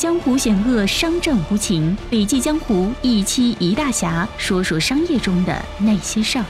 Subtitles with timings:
[0.00, 1.94] 江湖险恶，商战无情。
[2.08, 6.44] 笔记江湖一期一大侠，说说商业中的那些事儿。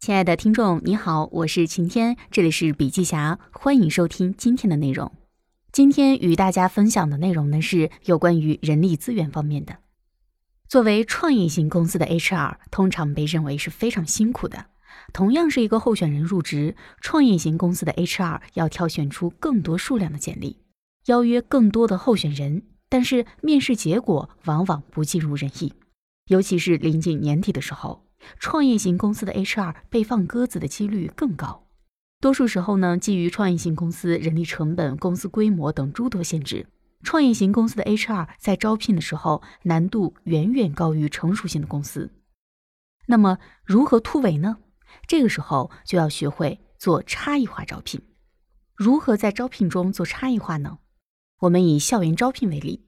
[0.00, 5.12] 亲爱的听众，你好，我是晴天，这里是笔记侠，欢迎收听今天的内容。
[5.72, 9.76] 今天与大家分享的内容呢，是有关于人力资源方面的。
[10.70, 14.64] 作为创业型公司的 HR，通常被认为是非常辛苦的。
[15.12, 20.60] 同样是一个候选人入职，创业型公司的 HR 要挑选出更多数量的简历，
[21.06, 25.74] 邀约更多的候选人，但是面试结果往往不尽如人意。
[26.28, 28.06] 尤其是临近年底的时候，
[28.38, 31.66] 创业型公司的 HR 被放鸽子的几率更高。
[32.20, 36.66] 多数时候呢，基于创业型公司人力成本、公司规模等诸多限制，
[37.02, 42.10] 创业型公司的 HR 在招聘的时候难度远远高于成熟型的公司。
[43.06, 44.56] 那么如何突围呢？
[45.06, 48.00] 这个时候就要学会做差异化招聘。
[48.74, 50.78] 如何在招聘中做差异化呢？
[51.40, 52.86] 我们以校园招聘为例，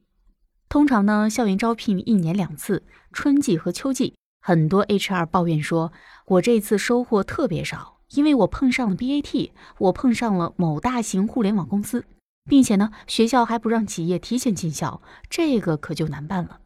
[0.68, 4.14] 通常呢，校园招聘一年两次，春季和秋季。
[4.40, 5.92] 很多 HR 抱怨说
[6.26, 12.06] ：“我这次收获特别少，因为我碰上了 BAT，我碰上了某大型互联网公司，
[12.44, 16.60] 并且呢，学校还不让企业提前进校，这个可就难办了。”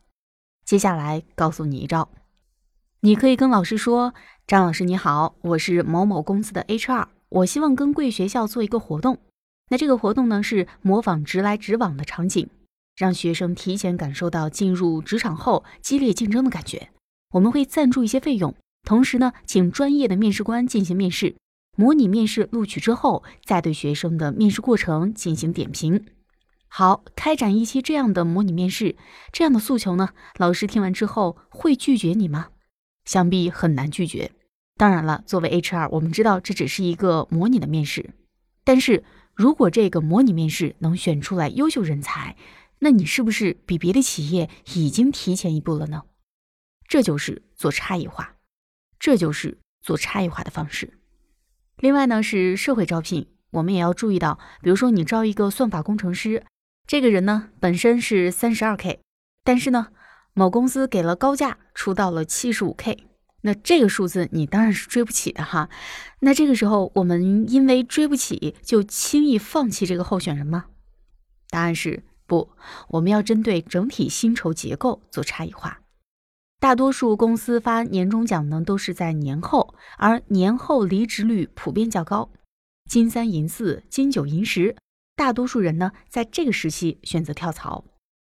[0.65, 2.09] 接下来告诉你一招。
[3.05, 4.15] 你可以跟老师说
[4.47, 9.19] ：“张老师你好，我是某某公司的 HR，我希望跟贵学校做一个活动。
[9.71, 12.49] 那这个活动呢是模仿直来直往的场景，
[12.97, 16.91] 让学生提前感受到进入职场后激烈竞争的感觉。
[17.33, 21.35] 我们会赞助一些费用，同时呢，请专业的面试官进行面试，
[21.77, 26.07] 模拟面试录取之后，再对学生的面试过程进行点评。
[26.69, 28.95] 好，开展一期这样的模拟面试，
[29.33, 32.51] 这样的诉求呢，老师听完之后会拒绝你吗？”
[33.05, 34.33] 想必很难拒绝。
[34.77, 38.11] 当然了，作为 HR，我们知道这只是一个模拟的面试。
[38.65, 42.37] 但是如果这个模拟面试能选出来优秀人才，
[42.79, 46.03] 那你是不是比别的企业已经提前一步了呢？
[46.89, 48.37] 这就是做差异化，
[48.99, 50.99] 这就是做差异化的方式。
[51.77, 56.45] 另外呢，是社会招聘，我们也要注意到，比如说你招一个算法工程师，
[56.87, 59.01] 这个人呢本身是三十二 K，
[59.45, 59.89] 但是呢。
[60.35, 63.05] 某公司给了高价，出到了七十五 K，
[63.43, 65.69] 那这个数字你当然是追不起的哈。
[66.21, 70.67] 那这个时候，我们因为追不起就轻易放弃这个候选人吗？
[71.51, 72.51] 答案是不。
[72.89, 75.81] 我们要针对整体薪酬结构做差异化。
[76.59, 82.31] 大多数公司发年终奖呢，都是在年后，而年后离职率普遍较高，
[82.89, 84.77] 金三银四、金九银十，
[85.17, 87.85] 大多数人呢在这个时期选择跳槽。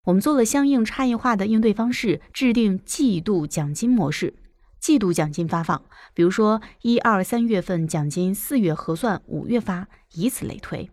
[0.04, 4.34] 我们做了相应差异化的应对方式，制定季度奖金模式，
[4.78, 5.82] 季度奖金发放，
[6.12, 10.90] 比如说一二三月份奖金四月核算，五月发，以此类推。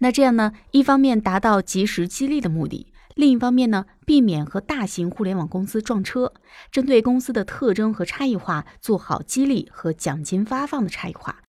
[0.00, 6.32] 那这样呢，一方面达到及时激励的目的，另一方面呢，避免和大型互联网公司撞车。
[6.70, 11.42] 针对公司的特征和差异化，做好激励和奖金发放的差异化。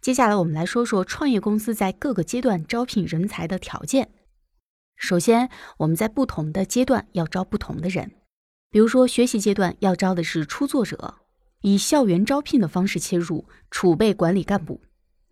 [0.00, 4.10] 接下来我们来说说创业公司在各个阶段招聘人才的条件。
[5.02, 8.12] 首先，我们在不同的阶段要招不同的人。
[8.70, 11.16] 比如说，学习阶段要招的是初作者，
[11.62, 14.80] 以校园招聘的方式切入，储备管理干部；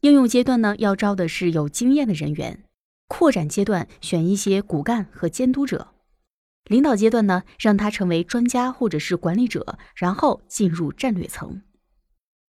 [0.00, 2.64] 应用阶段呢，要招的是有经验的人员；
[3.06, 5.94] 扩展阶段选一些骨干和监督者；
[6.64, 11.62] 领导阶段呢，让他成为专家或者是管理者，然后进入战略层。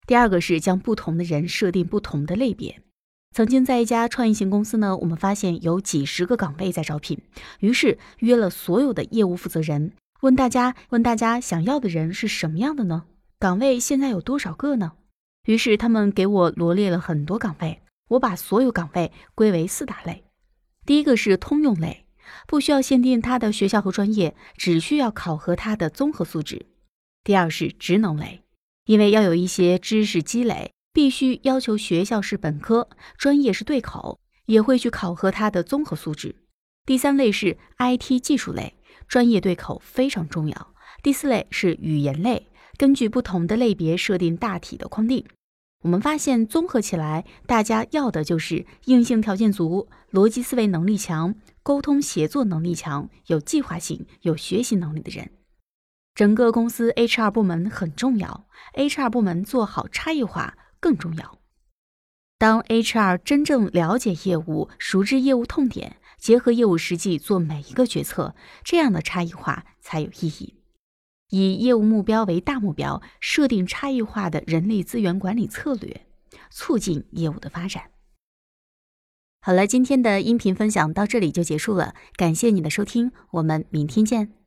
[0.07, 2.81] 第二个是将不同的人设定不同的类别。
[3.33, 7.17] 曾经在一家创意型公司呢，我们发现有几十个岗位在招聘，
[7.59, 13.05] 于是约了所有的业务负责人，问大家问大家想要的人是什么样的呢？
[13.39, 14.91] 岗位现在有多少个呢？
[15.45, 20.25] 于是他们给我罗列了很多岗位，我把所有岗位归为四大类。
[20.85, 22.05] 第一个是通用类，
[22.47, 26.65] 不需要限定他的学校和专业，只需要考核他的综合素质。
[27.23, 28.41] 第二是职能类，
[28.85, 30.73] 因为要有一些知识积累。
[30.93, 36.35] 必须要求学校是本科，专业是对口，也会去考核他的综合素质。
[36.85, 38.75] 第三类是 IT 技术类，
[39.07, 40.73] 专业对口非常重要。
[41.01, 45.25] 第四类是语言类，根据不同的类别设定大体的框定。
[45.83, 51.33] 我们发现综合起来，大家要的就是硬性条件足、逻辑思维能力强、
[51.63, 55.31] 沟通协作能力强、有计划性、有学习能力的人。
[56.13, 58.45] 整个公司 HR 部门很重要
[58.75, 60.55] ，HR 部门做好差异化。
[60.81, 61.39] 更重要，
[62.37, 70.55] 当 HR 真正了解业务、熟知业务痛点，结合业务实际做每一个决策，这样的差异化才有意义。
[71.29, 76.07] 以业务目标为大目标，设定差异化的人力资源管理策略，
[76.49, 77.91] 促进业务的发展。
[79.39, 84.40] 好了，今天的音频分享到这里就结束了，感谢你的收听，我们明天见。